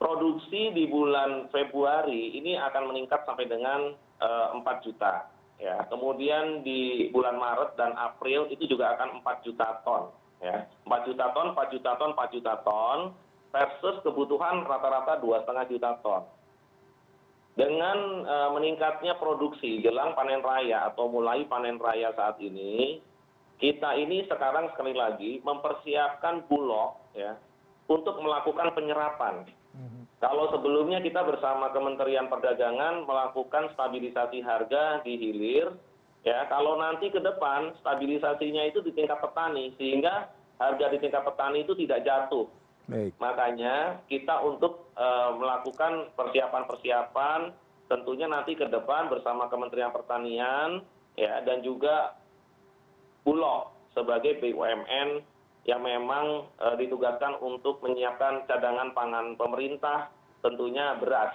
produksi 0.00 0.72
di 0.72 0.88
bulan 0.88 1.52
Februari 1.52 2.32
ini 2.32 2.56
akan 2.56 2.94
meningkat 2.94 3.26
sampai 3.28 3.44
dengan 3.50 3.92
eh, 4.22 4.46
empat 4.56 4.86
juta 4.86 5.28
ya. 5.60 5.84
Kemudian 5.92 6.64
di 6.64 7.12
bulan 7.12 7.36
Maret 7.36 7.76
dan 7.76 7.92
April 7.98 8.48
itu 8.48 8.64
juga 8.64 8.96
akan 8.96 9.20
empat 9.20 9.44
juta 9.44 9.84
ton 9.84 10.14
ya. 10.40 10.64
Empat 10.88 11.10
juta 11.10 11.28
ton 11.36 11.52
empat 11.52 11.68
juta 11.74 11.90
ton 12.00 12.10
empat 12.16 12.28
juta 12.32 12.54
ton 12.64 12.98
versus 13.50 13.96
kebutuhan 14.06 14.64
rata 14.64 14.88
rata 14.88 15.12
dua 15.20 15.42
setengah 15.44 15.66
juta 15.68 15.90
ton 16.00 16.22
dengan 17.58 18.24
e, 18.24 18.36
meningkatnya 18.54 19.18
produksi 19.18 19.82
jelang 19.82 20.14
panen 20.14 20.42
raya 20.42 20.86
atau 20.90 21.10
mulai 21.10 21.42
panen 21.50 21.76
raya 21.76 22.14
saat 22.14 22.38
ini 22.38 23.02
kita 23.60 23.92
ini 23.98 24.24
sekarang 24.30 24.72
sekali 24.72 24.94
lagi 24.96 25.42
mempersiapkan 25.44 26.46
bulog 26.48 26.96
ya 27.12 27.36
untuk 27.90 28.16
melakukan 28.22 28.72
penyerapan. 28.72 29.46
Mhm. 29.70 30.18
kalau 30.18 30.50
sebelumnya 30.50 30.98
kita 30.98 31.22
bersama 31.22 31.70
kementerian 31.70 32.26
perdagangan 32.26 33.06
melakukan 33.06 33.70
stabilisasi 33.70 34.42
harga 34.42 34.98
di 35.06 35.14
hilir 35.14 35.70
ya 36.26 36.42
kalau 36.50 36.74
nanti 36.74 37.06
ke 37.06 37.22
depan 37.22 37.70
stabilisasinya 37.78 38.66
itu 38.66 38.82
di 38.82 38.90
tingkat 38.90 39.22
petani 39.22 39.70
sehingga 39.78 40.26
harga 40.58 40.90
di 40.90 40.98
tingkat 40.98 41.22
petani 41.22 41.62
itu 41.62 41.78
tidak 41.78 42.02
jatuh. 42.02 42.50
Makanya 43.22 44.02
kita 44.10 44.42
untuk 44.42 44.89
eh, 44.89 44.89
melakukan 45.36 46.12
persiapan 46.12 46.62
persiapan 46.68 47.40
tentunya 47.88 48.28
nanti 48.28 48.54
ke 48.54 48.68
depan 48.68 49.08
bersama 49.08 49.48
kementerian 49.48 49.90
pertanian 49.90 50.84
ya 51.16 51.40
dan 51.42 51.64
juga 51.64 52.14
bulog 53.24 53.72
sebagai 53.96 54.38
bumn 54.38 55.24
yang 55.68 55.80
memang 55.84 56.48
eh, 56.60 56.76
ditugaskan 56.80 57.36
untuk 57.40 57.80
menyiapkan 57.84 58.44
cadangan 58.48 58.92
pangan 58.92 59.26
pemerintah 59.36 60.08
tentunya 60.40 60.96
beras 60.96 61.34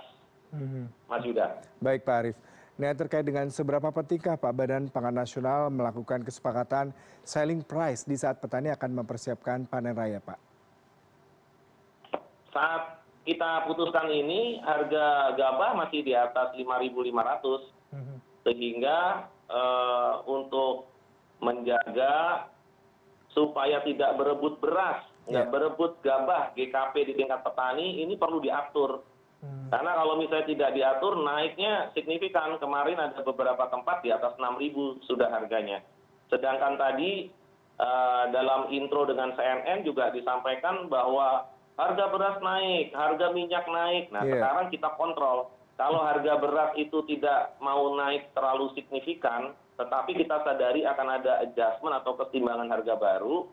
hmm. 0.54 0.86
mas 1.10 1.24
yuda 1.26 1.62
baik 1.82 2.06
pak 2.06 2.18
arief 2.26 2.40
Nah 2.76 2.92
terkait 2.92 3.24
dengan 3.24 3.48
seberapa 3.48 3.88
pentingkah 3.88 4.36
Pak 4.36 4.52
Badan 4.52 4.92
Pangan 4.92 5.16
Nasional 5.16 5.72
melakukan 5.72 6.28
kesepakatan 6.28 6.92
selling 7.24 7.64
price 7.64 8.04
di 8.04 8.20
saat 8.20 8.44
petani 8.44 8.68
akan 8.68 9.00
mempersiapkan 9.00 9.64
panen 9.64 9.96
raya 9.96 10.20
Pak? 10.20 10.36
saat 12.56 12.95
kita 13.26 13.66
putuskan 13.66 14.08
ini 14.14 14.62
harga 14.62 15.34
gabah 15.34 15.74
masih 15.82 16.06
di 16.06 16.14
atas 16.14 16.54
5.500 16.54 17.92
mhm. 17.92 18.16
sehingga 18.46 19.26
eh, 19.50 20.14
untuk 20.30 20.88
menjaga 21.42 22.48
supaya 23.36 23.84
tidak 23.84 24.16
berebut 24.16 24.62
beras 24.64 25.04
nggak 25.26 25.48
ya. 25.50 25.52
berebut 25.52 26.00
gabah 26.06 26.54
GKP 26.54 26.94
di 27.12 27.14
tingkat 27.18 27.42
petani 27.42 28.06
ini 28.06 28.14
perlu 28.16 28.40
diatur 28.40 29.02
hmm. 29.42 29.74
karena 29.74 29.92
kalau 29.98 30.16
misalnya 30.22 30.48
tidak 30.48 30.72
diatur 30.78 31.18
naiknya 31.20 31.90
signifikan 31.98 32.56
kemarin 32.62 33.02
ada 33.02 33.26
beberapa 33.26 33.66
tempat 33.74 34.06
di 34.06 34.14
atas 34.14 34.38
6.000 34.38 35.10
sudah 35.10 35.28
harganya 35.34 35.82
sedangkan 36.30 36.78
tadi 36.78 37.28
uh, 37.82 38.30
dalam 38.30 38.70
intro 38.70 39.10
dengan 39.10 39.34
CNN 39.34 39.82
juga 39.82 40.14
disampaikan 40.14 40.88
bahwa 40.88 41.50
harga 41.76 42.06
beras 42.12 42.38
naik 42.40 42.96
harga 42.96 43.28
minyak 43.36 43.66
naik 43.68 44.12
nah 44.12 44.24
iya. 44.24 44.40
sekarang 44.40 44.68
kita 44.72 44.90
kontrol 44.96 45.52
kalau 45.76 46.00
harga 46.08 46.40
beras 46.40 46.72
itu 46.80 47.04
tidak 47.08 47.60
mau 47.60 47.92
naik 48.00 48.32
terlalu 48.32 48.72
signifikan 48.76 49.52
tetapi 49.76 50.16
kita 50.16 50.40
sadari 50.48 50.88
akan 50.88 51.20
ada 51.20 51.44
adjustment 51.44 52.00
atau 52.00 52.16
keseimbangan 52.16 52.72
harga 52.72 52.96
baru 52.96 53.44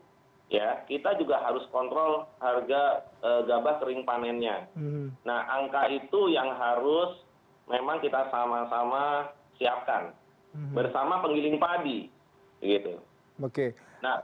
ya 0.47 0.87
kita 0.87 1.19
juga 1.19 1.43
harus 1.43 1.67
kontrol 1.71 2.27
harga 2.39 3.03
e, 3.19 3.29
gabah 3.47 3.75
kering 3.83 4.07
panennya 4.07 4.71
hmm. 4.75 5.11
nah 5.27 5.43
angka 5.51 5.91
itu 5.91 6.31
yang 6.31 6.51
harus 6.55 7.19
memang 7.67 7.99
kita 7.99 8.31
sama-sama 8.31 9.35
siapkan 9.59 10.15
hmm. 10.55 10.71
bersama 10.71 11.19
penggiling 11.19 11.59
padi 11.59 12.07
gitu 12.63 12.99
oke 13.43 13.75
nah 13.99 14.23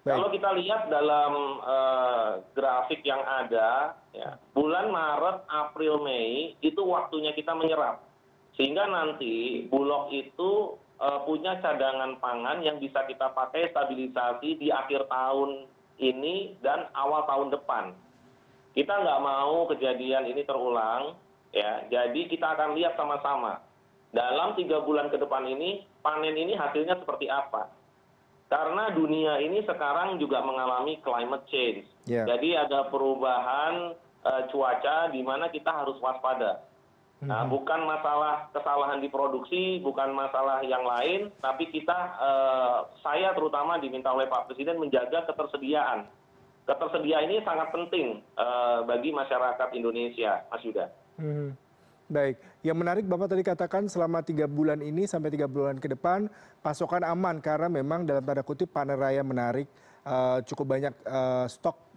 kalau 0.00 0.32
kita 0.32 0.56
lihat 0.56 0.88
dalam 0.88 1.60
eh, 1.60 2.30
grafik 2.56 3.04
yang 3.04 3.20
ada 3.20 4.00
ya, 4.16 4.40
bulan 4.56 4.88
maret 4.88 5.44
april 5.52 6.00
mei 6.00 6.56
itu 6.64 6.80
waktunya 6.80 7.36
kita 7.36 7.52
menyerap. 7.52 8.00
Sehingga 8.56 8.88
nanti 8.88 9.68
bulog 9.68 10.08
itu 10.08 10.80
eh, 10.96 11.20
punya 11.28 11.60
cadangan 11.60 12.16
pangan 12.16 12.64
yang 12.64 12.80
bisa 12.80 13.04
kita 13.04 13.28
pakai 13.36 13.68
stabilisasi 13.76 14.56
di 14.56 14.72
akhir 14.72 15.04
tahun 15.04 15.68
ini 16.00 16.56
dan 16.64 16.88
awal 16.96 17.28
tahun 17.28 17.52
depan. 17.52 17.92
Kita 18.72 19.04
nggak 19.04 19.20
mau 19.20 19.68
kejadian 19.68 20.32
ini 20.32 20.48
terulang 20.48 21.12
ya. 21.52 21.84
Jadi 21.92 22.24
kita 22.24 22.56
akan 22.56 22.72
lihat 22.72 22.96
sama-sama. 22.96 23.60
Dalam 24.16 24.56
tiga 24.56 24.80
bulan 24.80 25.12
ke 25.12 25.20
depan 25.20 25.44
ini 25.44 25.84
panen 26.00 26.34
ini 26.40 26.56
hasilnya 26.56 26.96
seperti 27.04 27.28
apa 27.28 27.79
karena 28.50 28.90
dunia 28.90 29.38
ini 29.38 29.62
sekarang 29.62 30.18
juga 30.18 30.42
mengalami 30.42 30.98
climate 31.06 31.46
change. 31.48 31.86
Ya. 32.10 32.26
jadi 32.26 32.66
ada 32.66 32.90
perubahan 32.90 33.94
eh, 34.26 34.42
cuaca 34.50 35.14
di 35.14 35.22
mana 35.22 35.46
kita 35.48 35.70
harus 35.70 35.96
waspada. 36.02 36.66
Nah 37.20 37.44
hmm. 37.44 37.52
bukan 37.52 37.80
masalah 37.84 38.48
kesalahan 38.50 38.98
di 38.98 39.12
produksi 39.12 39.78
bukan 39.84 40.10
masalah 40.16 40.64
yang 40.66 40.82
lain 40.82 41.30
tapi 41.38 41.70
kita 41.70 41.98
eh, 42.18 42.78
saya 43.06 43.30
terutama 43.38 43.78
diminta 43.78 44.10
oleh 44.10 44.26
pak 44.26 44.50
presiden 44.50 44.82
menjaga 44.82 45.30
ketersediaan. 45.30 46.10
Ketersediaan 46.66 47.30
ini 47.30 47.46
sangat 47.46 47.70
penting 47.70 48.18
eh, 48.18 48.78
bagi 48.82 49.14
masyarakat 49.14 49.68
indonesia 49.78 50.42
mas 50.50 50.62
yuda. 50.66 50.90
Hmm 51.22 51.69
baik 52.10 52.36
yang 52.66 52.76
menarik 52.76 53.06
bapak 53.06 53.30
tadi 53.30 53.42
katakan 53.46 53.86
selama 53.86 54.20
tiga 54.20 54.50
bulan 54.50 54.82
ini 54.82 55.06
sampai 55.06 55.30
tiga 55.30 55.46
bulan 55.46 55.78
ke 55.78 55.86
depan 55.86 56.26
pasokan 56.60 57.06
aman 57.06 57.38
karena 57.38 57.70
memang 57.70 58.04
dalam 58.04 58.20
tanda 58.26 58.42
kutip 58.42 58.68
panen 58.74 58.98
raya 58.98 59.22
menarik 59.22 59.70
uh, 60.04 60.42
cukup 60.44 60.76
banyak 60.76 60.94
uh, 61.06 61.46
stok 61.46 61.89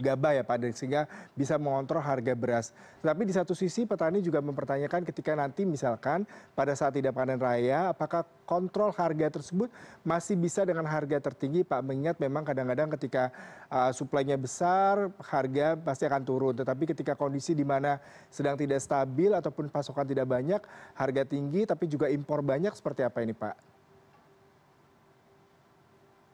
gabah 0.00 0.32
ya 0.38 0.42
Pak, 0.46 0.72
sehingga 0.72 1.04
bisa 1.36 1.60
mengontrol 1.60 2.00
harga 2.00 2.32
beras. 2.32 2.72
Tapi 3.02 3.26
di 3.26 3.34
satu 3.34 3.52
sisi 3.52 3.84
petani 3.84 4.22
juga 4.22 4.38
mempertanyakan 4.38 5.02
ketika 5.02 5.34
nanti 5.34 5.66
misalkan 5.66 6.22
pada 6.54 6.72
saat 6.72 6.94
tidak 6.94 7.18
panen 7.18 7.36
raya, 7.36 7.90
apakah 7.90 8.22
kontrol 8.46 8.94
harga 8.94 9.40
tersebut 9.40 9.68
masih 10.06 10.38
bisa 10.38 10.62
dengan 10.62 10.86
harga 10.86 11.18
tertinggi 11.18 11.66
Pak? 11.66 11.80
Mengingat 11.82 12.16
memang 12.22 12.46
kadang-kadang 12.46 12.94
ketika 12.94 13.34
uh, 13.68 13.90
suplainya 13.90 14.38
besar, 14.38 15.10
harga 15.18 15.74
pasti 15.80 16.06
akan 16.06 16.22
turun. 16.22 16.54
Tetapi 16.54 16.94
ketika 16.94 17.18
kondisi 17.18 17.58
di 17.58 17.66
mana 17.66 17.98
sedang 18.30 18.54
tidak 18.54 18.78
stabil 18.78 19.34
ataupun 19.34 19.66
pasokan 19.66 20.06
tidak 20.06 20.30
banyak, 20.30 20.62
harga 20.94 21.22
tinggi 21.26 21.66
tapi 21.66 21.90
juga 21.90 22.06
impor 22.06 22.40
banyak 22.40 22.70
seperti 22.76 23.02
apa 23.02 23.18
ini 23.24 23.34
Pak? 23.34 23.71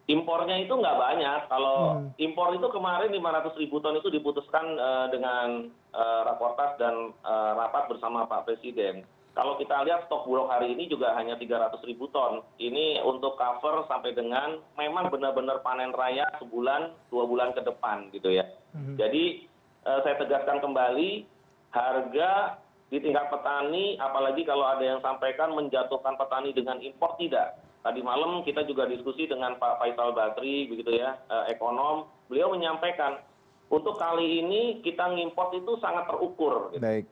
Impornya 0.08 0.56
itu 0.56 0.72
nggak 0.72 0.98
banyak 0.98 1.40
kalau 1.52 2.00
hmm. 2.00 2.16
impor 2.16 2.56
itu 2.56 2.64
kemarin 2.72 3.12
500 3.12 3.60
ribu 3.60 3.76
ton 3.84 3.94
itu 4.00 4.08
diputuskan 4.08 4.64
uh, 4.80 5.06
dengan 5.12 5.68
uh, 5.92 6.20
raportas 6.24 6.80
dan 6.80 7.12
uh, 7.22 7.52
rapat 7.54 7.92
bersama 7.92 8.24
Pak 8.24 8.48
Presiden. 8.48 9.04
Kalau 9.36 9.54
kita 9.54 9.86
lihat 9.86 10.08
stok 10.10 10.26
bulog 10.26 10.50
hari 10.50 10.74
ini 10.74 10.90
juga 10.90 11.14
hanya 11.14 11.38
300 11.38 11.78
ribu 11.86 12.10
ton. 12.10 12.42
Ini 12.58 13.04
untuk 13.06 13.38
cover 13.38 13.86
sampai 13.86 14.16
dengan 14.16 14.58
memang 14.74 15.12
benar-benar 15.14 15.62
panen 15.62 15.94
raya 15.94 16.26
sebulan, 16.42 16.90
dua 17.12 17.22
bulan 17.28 17.54
ke 17.54 17.62
depan 17.62 18.10
gitu 18.10 18.34
ya. 18.34 18.48
Hmm. 18.74 18.96
Jadi 18.96 19.44
uh, 19.84 20.00
saya 20.02 20.18
tegaskan 20.18 20.64
kembali 20.64 21.22
harga 21.70 22.58
di 22.88 22.96
tingkat 23.04 23.28
petani, 23.28 24.00
apalagi 24.00 24.48
kalau 24.48 24.64
ada 24.64 24.80
yang 24.80 25.04
sampaikan 25.04 25.52
menjatuhkan 25.52 26.16
petani 26.16 26.56
dengan 26.56 26.80
impor 26.80 27.12
tidak 27.20 27.67
tadi 27.82 28.00
malam 28.02 28.42
kita 28.42 28.66
juga 28.66 28.88
diskusi 28.90 29.30
dengan 29.30 29.56
pak 29.56 29.78
faisal 29.78 30.12
basri 30.12 30.66
begitu 30.66 30.98
ya 30.98 31.18
eh, 31.30 31.54
ekonom 31.54 32.10
beliau 32.26 32.52
menyampaikan 32.52 33.22
untuk 33.68 34.00
kali 34.00 34.40
ini 34.40 34.80
kita 34.80 35.12
ngimport 35.12 35.52
itu 35.52 35.76
sangat 35.80 36.08
terukur. 36.08 36.72
Gitu. 36.72 36.80
Baik. 36.80 37.04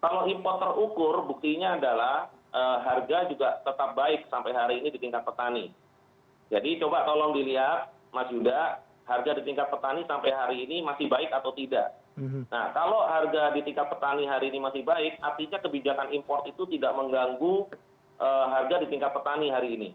Kalau 0.00 0.24
impor 0.30 0.56
terukur, 0.62 1.26
buktinya 1.26 1.76
adalah 1.76 2.30
eh, 2.54 2.78
harga 2.86 3.26
juga 3.28 3.58
tetap 3.66 3.98
baik 3.98 4.30
sampai 4.30 4.52
hari 4.54 4.74
ini 4.80 4.88
di 4.94 4.98
tingkat 5.02 5.26
petani. 5.26 5.74
Jadi 6.50 6.82
coba 6.82 7.06
tolong 7.06 7.34
dilihat, 7.34 7.94
Mas 8.10 8.26
Yuda, 8.30 8.82
harga 9.06 9.30
di 9.38 9.42
tingkat 9.46 9.70
petani 9.70 10.02
sampai 10.06 10.30
hari 10.34 10.56
ini 10.66 10.82
masih 10.82 11.06
baik 11.06 11.30
atau 11.30 11.54
tidak. 11.54 11.94
Mm-hmm. 12.18 12.50
Nah, 12.50 12.74
kalau 12.74 13.06
harga 13.06 13.54
di 13.54 13.62
tingkat 13.62 13.86
petani 13.86 14.26
hari 14.26 14.50
ini 14.50 14.58
masih 14.58 14.82
baik, 14.82 15.18
artinya 15.22 15.62
kebijakan 15.62 16.10
impor 16.10 16.42
itu 16.46 16.66
tidak 16.74 16.90
mengganggu 16.94 17.70
harga 18.20 18.84
di 18.84 18.86
tingkat 18.92 19.10
petani 19.16 19.48
hari 19.48 19.80
ini. 19.80 19.90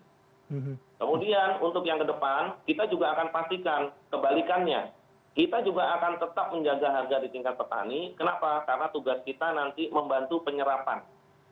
Mhm. 0.49 0.73
Kemudian 1.01 1.61
untuk 1.61 1.81
yang 1.85 1.97
ke 1.97 2.07
depan, 2.07 2.57
kita 2.69 2.85
juga 2.89 3.17
akan 3.17 3.27
pastikan 3.33 3.81
kebalikannya. 4.13 4.93
Kita 5.35 5.59
juga 5.67 5.99
akan 5.99 6.15
tetap 6.21 6.47
menjaga 6.55 6.87
harga 6.95 7.17
di 7.27 7.29
tingkat 7.33 7.59
petani. 7.59 8.15
Kenapa? 8.15 8.63
Karena 8.63 8.87
tugas 8.93 9.19
kita 9.27 9.51
nanti 9.51 9.91
membantu 9.91 10.39
penyerapan. 10.47 11.03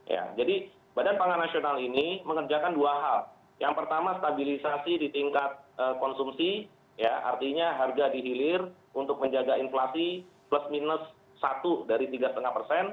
Ya, 0.07 0.31
jadi 0.39 0.71
Badan 0.95 1.19
Pangan 1.19 1.41
Nasional 1.43 1.81
ini 1.83 2.23
mengerjakan 2.23 2.77
dua 2.77 2.93
hal. 2.95 3.19
Yang 3.59 3.73
pertama 3.83 4.15
stabilisasi 4.23 4.93
di 5.03 5.07
tingkat 5.11 5.59
uh, 5.75 5.99
konsumsi, 5.99 6.69
ya 6.95 7.27
artinya 7.27 7.75
harga 7.75 8.13
dihilir 8.13 8.71
untuk 8.95 9.19
menjaga 9.19 9.59
inflasi 9.59 10.23
plus 10.47 10.63
minus 10.71 11.03
satu 11.43 11.83
dari 11.83 12.07
tiga 12.07 12.31
setengah 12.31 12.55
persen. 12.55 12.85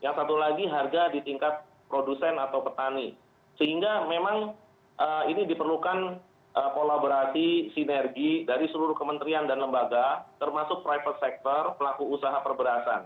Yang 0.00 0.14
satu 0.24 0.34
lagi 0.38 0.64
harga 0.64 1.12
di 1.12 1.20
tingkat 1.26 1.66
produsen 1.92 2.40
atau 2.40 2.64
petani 2.64 3.12
sehingga 3.58 4.06
memang 4.06 4.54
eh, 4.96 5.22
ini 5.34 5.44
diperlukan 5.44 5.98
eh, 6.54 6.70
kolaborasi 6.72 7.74
sinergi 7.74 8.46
dari 8.46 8.70
seluruh 8.70 8.94
kementerian 8.94 9.44
dan 9.50 9.60
lembaga 9.60 10.24
termasuk 10.38 10.86
private 10.86 11.18
sector 11.18 11.74
pelaku 11.76 12.06
usaha 12.08 12.38
perberasan. 12.40 13.02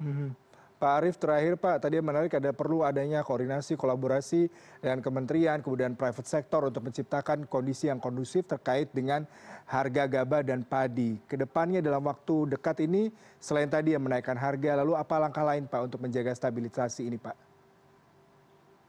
Hmm. 0.00 0.32
Pak 0.74 1.00
Arief 1.00 1.16
terakhir 1.16 1.54
Pak, 1.56 1.86
tadi 1.86 1.96
yang 1.96 2.04
menarik 2.04 2.34
ada 2.34 2.50
perlu 2.50 2.82
adanya 2.84 3.22
koordinasi 3.24 3.78
kolaborasi 3.78 4.50
dengan 4.82 5.00
kementerian 5.00 5.62
kemudian 5.62 5.94
private 5.94 6.28
sector 6.28 6.66
untuk 6.66 6.84
menciptakan 6.84 7.46
kondisi 7.46 7.88
yang 7.88 8.02
kondusif 8.02 8.44
terkait 8.44 8.90
dengan 8.92 9.24
harga 9.64 10.04
gabah 10.04 10.44
dan 10.44 10.66
padi. 10.66 11.16
Ke 11.24 11.40
depannya 11.40 11.80
dalam 11.80 12.04
waktu 12.04 12.58
dekat 12.58 12.84
ini 12.84 13.08
selain 13.38 13.70
tadi 13.70 13.96
yang 13.96 14.04
menaikkan 14.04 14.36
harga, 14.36 14.82
lalu 14.84 14.98
apa 14.98 15.14
langkah 15.16 15.46
lain 15.46 15.64
Pak 15.70 15.88
untuk 15.88 16.04
menjaga 16.04 16.36
stabilisasi 16.36 17.06
ini 17.06 17.16
Pak? 17.16 17.43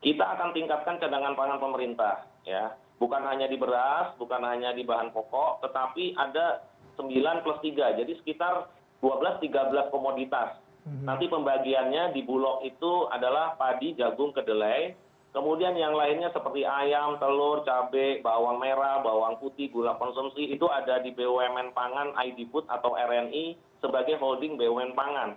Kita 0.05 0.21
akan 0.21 0.53
tingkatkan 0.53 1.01
cadangan 1.01 1.33
pangan 1.33 1.57
pemerintah 1.57 2.29
ya. 2.45 2.77
Bukan 3.01 3.25
hanya 3.25 3.49
di 3.49 3.57
beras 3.57 4.13
bukan 4.21 4.45
hanya 4.45 4.69
di 4.77 4.85
bahan 4.85 5.09
pokok 5.09 5.65
tetapi 5.65 6.13
ada 6.13 6.61
9 7.01 7.41
plus 7.41 7.59
3 7.65 7.97
jadi 7.97 8.13
sekitar 8.21 8.69
12 9.01 9.41
13 9.41 9.89
komoditas. 9.89 10.61
Mhm. 10.85 11.01
nanti 11.09 11.25
pembagiannya 11.25 12.13
di 12.13 12.21
bulog 12.21 12.61
itu 12.61 13.09
adalah 13.09 13.57
padi 13.57 13.97
jagung 13.97 14.29
kedelai. 14.29 14.93
Kemudian 15.33 15.73
yang 15.73 15.97
lainnya 15.97 16.29
seperti 16.29 16.61
ayam 16.61 17.17
telur 17.17 17.65
cabai 17.65 18.21
bawang 18.21 18.61
merah 18.61 19.01
bawang 19.01 19.35
putih 19.41 19.73
gula 19.73 19.97
konsumsi 19.97 20.53
itu 20.53 20.63
ada 20.69 21.01
di 21.01 21.09
BUMN 21.11 21.73
pangan 21.73 22.13
ID 22.15 22.47
Food 22.53 22.69
atau 22.69 22.93
RNI 22.93 23.57
sebagai 23.81 24.15
holding 24.21 24.61
BUMN 24.61 24.93
pangan. 24.93 25.33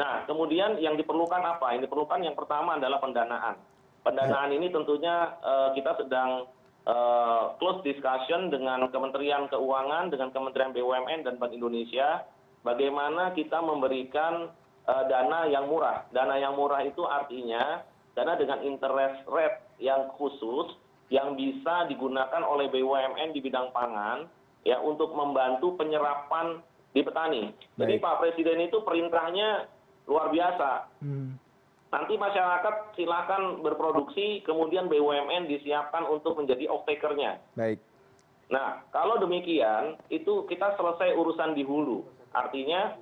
Nah 0.00 0.24
kemudian 0.24 0.80
yang 0.80 0.96
diperlukan 0.96 1.44
apa? 1.44 1.76
Yang 1.76 1.92
diperlukan 1.92 2.24
yang 2.24 2.34
pertama 2.34 2.80
adalah 2.80 2.98
pendanaan 2.98 3.60
pendanaan 4.02 4.50
ini 4.54 4.70
tentunya 4.70 5.34
eh, 5.42 5.68
kita 5.78 6.04
sedang 6.04 6.46
eh, 6.86 7.44
close 7.58 7.82
discussion 7.82 8.52
dengan 8.52 8.86
kementerian 8.90 9.50
keuangan 9.50 10.12
dengan 10.12 10.30
kementerian 10.30 10.74
bumn 10.74 11.20
dan 11.24 11.34
bank 11.36 11.52
indonesia 11.54 12.24
bagaimana 12.62 13.34
kita 13.34 13.58
memberikan 13.62 14.50
eh, 14.86 15.04
dana 15.10 15.48
yang 15.50 15.66
murah 15.66 16.06
dana 16.14 16.34
yang 16.38 16.54
murah 16.54 16.82
itu 16.84 17.02
artinya 17.04 17.82
dana 18.14 18.34
dengan 18.34 18.62
interest 18.66 19.22
rate 19.30 19.58
yang 19.78 20.10
khusus 20.18 20.74
yang 21.08 21.38
bisa 21.38 21.88
digunakan 21.88 22.44
oleh 22.44 22.68
bumn 22.68 23.32
di 23.32 23.40
bidang 23.40 23.72
pangan 23.72 24.28
ya 24.66 24.76
untuk 24.82 25.14
membantu 25.16 25.80
penyerapan 25.80 26.60
di 26.92 27.00
petani. 27.00 27.48
Jadi 27.78 27.96
Pak 28.00 28.20
Presiden 28.20 28.68
itu 28.68 28.84
perintahnya 28.84 29.64
luar 30.04 30.28
biasa. 30.28 30.70
Hmm 31.00 31.47
nanti 31.88 32.20
masyarakat 32.20 32.92
silakan 32.96 33.64
berproduksi 33.64 34.44
kemudian 34.44 34.92
bumn 34.92 35.48
disiapkan 35.48 36.04
untuk 36.04 36.36
menjadi 36.36 36.68
off 36.68 36.84
takernya 36.84 37.40
baik. 37.56 37.80
Nah 38.52 38.84
kalau 38.92 39.16
demikian 39.16 39.96
itu 40.12 40.44
kita 40.48 40.76
selesai 40.76 41.16
urusan 41.16 41.56
di 41.56 41.64
hulu. 41.64 42.04
Artinya 42.36 42.96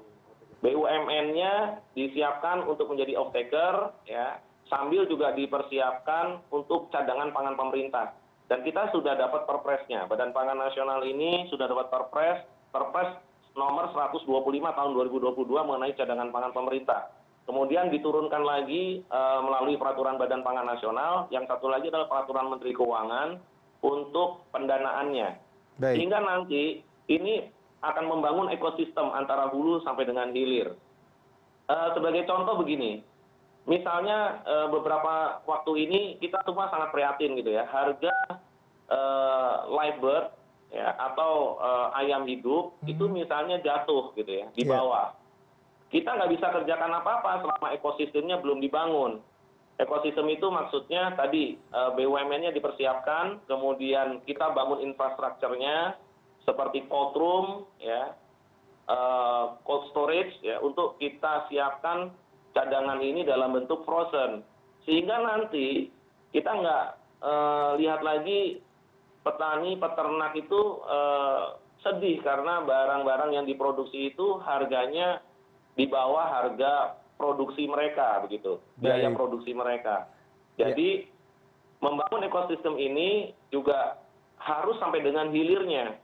bumn 0.63 1.27
nya 1.35 1.83
disiapkan 1.99 2.63
untuk 2.67 2.87
menjadi 2.95 3.19
off 3.19 3.35
taker 3.35 3.91
ya 4.07 4.39
sambil 4.71 5.07
juga 5.11 5.35
dipersiapkan 5.35 6.47
untuk 6.55 6.91
cadangan 6.95 7.35
pangan 7.35 7.59
pemerintah. 7.59 8.15
Dan 8.47 8.63
kita 8.63 8.95
sudah 8.95 9.19
dapat 9.19 9.43
perpresnya. 9.43 10.07
Badan 10.07 10.31
pangan 10.31 10.55
nasional 10.55 11.03
ini 11.03 11.51
sudah 11.51 11.67
dapat 11.67 11.91
perpres 11.91 12.47
perpres 12.71 13.19
nomor 13.59 13.91
125 13.91 14.31
tahun 14.31 14.91
2022 14.95 15.35
mengenai 15.43 15.99
cadangan 15.99 16.31
pangan 16.31 16.53
pemerintah 16.55 17.11
kemudian 17.47 17.89
diturunkan 17.95 18.43
lagi 18.43 19.01
eh, 19.07 19.41
melalui 19.41 19.79
peraturan 19.79 20.19
badan 20.19 20.43
pangan 20.43 20.67
nasional 20.67 21.31
yang 21.31 21.47
satu 21.47 21.71
lagi 21.71 21.89
adalah 21.89 22.11
peraturan 22.11 22.51
menteri 22.51 22.75
keuangan 22.75 23.39
untuk 23.87 24.45
pendanaannya 24.51 25.39
sehingga 25.79 26.19
nanti 26.19 26.83
ini 27.07 27.47
akan 27.87 28.05
membangun 28.11 28.51
ekosistem 28.51 29.15
antara 29.15 29.47
hulu 29.55 29.79
sampai 29.87 30.05
dengan 30.05 30.35
hilir 30.35 30.75
eh, 31.71 31.89
sebagai 31.95 32.27
contoh 32.27 32.59
begini 32.59 33.01
misalnya 33.71 34.43
eh, 34.43 34.67
beberapa 34.67 35.41
waktu 35.47 35.87
ini 35.87 36.01
kita 36.19 36.43
semua 36.43 36.67
sangat 36.75 36.91
prihatin 36.91 37.39
gitu 37.39 37.55
ya 37.55 37.65
harga 37.71 38.13
live 39.67 39.99
bird 39.99 40.31
ya 40.71 40.95
atau 40.95 41.59
ayam 41.99 42.23
hidup 42.23 42.79
itu 42.87 43.03
hmm. 43.03 43.19
misalnya 43.19 43.59
jatuh 43.59 44.15
gitu 44.15 44.31
ya 44.31 44.47
di 44.55 44.63
iya. 44.63 44.71
bawah 44.79 45.11
kita 45.91 46.19
nggak 46.19 46.33
bisa 46.35 46.47
kerjakan 46.51 46.93
apa 46.99 47.11
apa 47.23 47.33
selama 47.47 47.69
ekosistemnya 47.79 48.43
belum 48.43 48.59
dibangun. 48.59 49.23
Ekosistem 49.77 50.27
itu 50.33 50.49
maksudnya 50.49 51.15
tadi 51.15 51.55
eh, 51.55 51.91
bumn 51.95 52.33
nya 52.43 52.51
dipersiapkan 52.51 53.45
kemudian 53.47 54.25
kita 54.27 54.51
bangun 54.57 54.83
infrastrukturnya 54.83 55.95
seperti 56.43 56.87
cold 56.91 57.15
room 57.15 57.47
ya 57.79 58.17
eh, 58.91 59.45
cold 59.63 59.85
storage 59.95 60.35
ya 60.43 60.59
untuk 60.59 60.99
kita 60.99 61.47
siapkan 61.53 62.11
cadangan 62.57 62.99
ini 62.99 63.23
dalam 63.23 63.55
bentuk 63.55 63.87
frozen. 63.87 64.43
Sehingga 64.89 65.23
nanti 65.23 65.93
kita 66.35 66.51
nggak 66.51 66.87
eh, 67.23 67.71
lihat 67.79 68.01
lagi 68.03 68.59
petani 69.23 69.75
peternak 69.75 70.39
itu 70.39 70.87
sedih 71.83 72.23
karena 72.23 72.63
barang-barang 72.63 73.35
yang 73.35 73.43
diproduksi 73.43 74.15
itu 74.15 74.39
harganya 74.39 75.19
di 75.77 75.85
bawah 75.87 76.27
harga 76.27 76.97
produksi 77.21 77.69
mereka 77.69 78.25
begitu 78.25 78.59
biaya 78.81 79.13
produksi 79.13 79.53
mereka 79.53 80.09
jadi 80.57 81.05
ya. 81.05 81.09
membangun 81.85 82.25
ekosistem 82.27 82.81
ini 82.81 83.37
juga 83.53 84.01
harus 84.41 84.77
sampai 84.81 85.05
dengan 85.05 85.29
hilirnya 85.31 85.97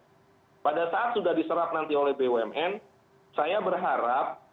pada 0.62 0.92
saat 0.92 1.16
sudah 1.16 1.32
diserap 1.35 1.74
nanti 1.74 1.96
oleh 1.96 2.12
bumn 2.14 2.78
saya 3.32 3.58
berharap 3.64 4.44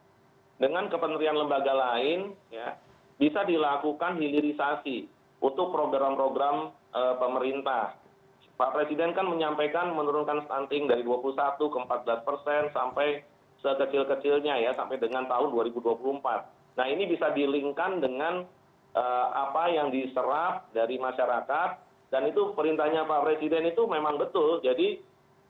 dengan 0.60 0.88
kementerian 0.92 1.36
lembaga 1.36 1.72
lain 1.72 2.36
ya 2.52 2.76
bisa 3.20 3.44
dilakukan 3.44 4.16
hilirisasi 4.16 5.08
untuk 5.44 5.72
program-program 5.76 6.72
eh, 6.96 7.16
pemerintah. 7.20 7.96
Pak 8.60 8.76
Presiden 8.76 9.16
kan 9.16 9.28
menyampaikan 9.28 9.96
menurunkan 9.96 10.44
stunting 10.48 10.88
dari 10.88 11.04
21 11.04 11.56
ke 11.56 11.78
14 11.80 12.28
persen 12.28 12.62
sampai 12.76 13.24
sekecil-kecilnya 13.60 14.56
ya 14.64 14.72
sampai 14.76 15.00
dengan 15.00 15.28
tahun 15.28 15.52
2024. 15.52 16.80
Nah 16.80 16.86
ini 16.88 17.12
bisa 17.12 17.36
dilingkan 17.36 18.00
dengan 18.00 18.48
uh, 18.96 19.28
apa 19.36 19.68
yang 19.72 19.92
diserap 19.92 20.72
dari 20.72 20.96
masyarakat 20.96 21.70
dan 22.10 22.24
itu 22.26 22.56
perintahnya 22.56 23.06
Pak 23.06 23.22
Presiden 23.28 23.68
itu 23.68 23.84
memang 23.86 24.16
betul. 24.16 24.64
Jadi 24.64 25.04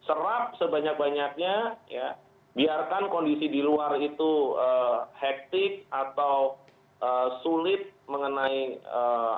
serap 0.10 0.58
sebanyak-banyaknya 0.58 1.56
ya 1.92 2.18
biarkan 2.58 3.14
kondisi 3.14 3.46
di 3.46 3.62
luar 3.62 3.94
itu 4.02 4.58
uh, 4.58 5.06
hektik 5.22 5.86
atau 5.94 6.58
uh, 7.00 7.38
sulit 7.46 7.94
mengenai 8.10 8.82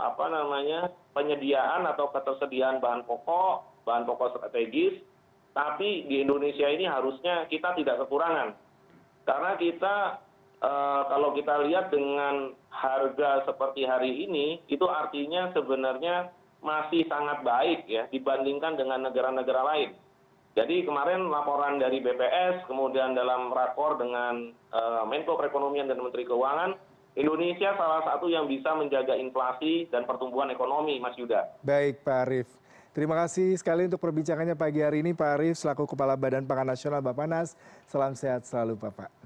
apa 0.08 0.32
namanya 0.32 0.88
penyediaan 1.12 1.84
atau 1.92 2.08
ketersediaan 2.16 2.80
bahan 2.80 3.04
pokok 3.04 3.84
bahan 3.84 4.08
pokok 4.08 4.40
strategis 4.40 5.04
tapi 5.52 6.08
di 6.08 6.24
Indonesia 6.24 6.68
ini 6.68 6.88
harusnya 6.88 7.48
kita 7.52 7.76
tidak 7.76 8.06
kekurangan 8.06 8.56
karena 9.28 9.52
kita 9.60 9.96
uh, 10.64 11.02
kalau 11.10 11.36
kita 11.36 11.68
lihat 11.68 11.92
dengan 11.92 12.56
harga 12.72 13.44
seperti 13.46 13.84
hari 13.84 14.26
ini 14.26 14.64
itu 14.72 14.86
artinya 14.88 15.52
sebenarnya 15.52 16.32
masih 16.62 17.10
sangat 17.10 17.42
baik 17.42 17.90
ya 17.90 18.06
dibandingkan 18.14 18.78
dengan 18.78 19.10
negara-negara 19.10 19.62
lain. 19.76 19.92
Jadi 20.52 20.84
kemarin 20.84 21.32
laporan 21.32 21.80
dari 21.80 22.04
BPS, 22.04 22.68
kemudian 22.68 23.16
dalam 23.16 23.56
rakor 23.56 23.96
dengan 23.96 24.52
uh, 24.76 25.08
Menko 25.08 25.40
Perekonomian 25.40 25.88
dan 25.88 26.04
Menteri 26.04 26.28
Keuangan, 26.28 26.76
Indonesia 27.16 27.72
salah 27.80 28.04
satu 28.04 28.28
yang 28.28 28.52
bisa 28.52 28.76
menjaga 28.76 29.16
inflasi 29.16 29.88
dan 29.88 30.04
pertumbuhan 30.04 30.52
ekonomi, 30.52 31.00
Mas 31.00 31.16
Yuda. 31.16 31.56
Baik, 31.64 32.04
Pak 32.04 32.20
Arief. 32.28 32.61
Terima 32.92 33.16
kasih 33.16 33.56
sekali 33.56 33.88
untuk 33.88 34.04
perbincangannya 34.04 34.52
pagi 34.52 34.84
hari 34.84 35.00
ini, 35.00 35.16
Pak 35.16 35.40
Arief, 35.40 35.56
selaku 35.56 35.88
Kepala 35.88 36.20
Badan 36.20 36.44
Pangan 36.44 36.76
Nasional 36.76 37.00
Bapak 37.00 37.24
Nas. 37.24 37.56
Salam 37.88 38.12
sehat 38.20 38.44
selalu, 38.44 38.76
Bapak. 38.76 39.21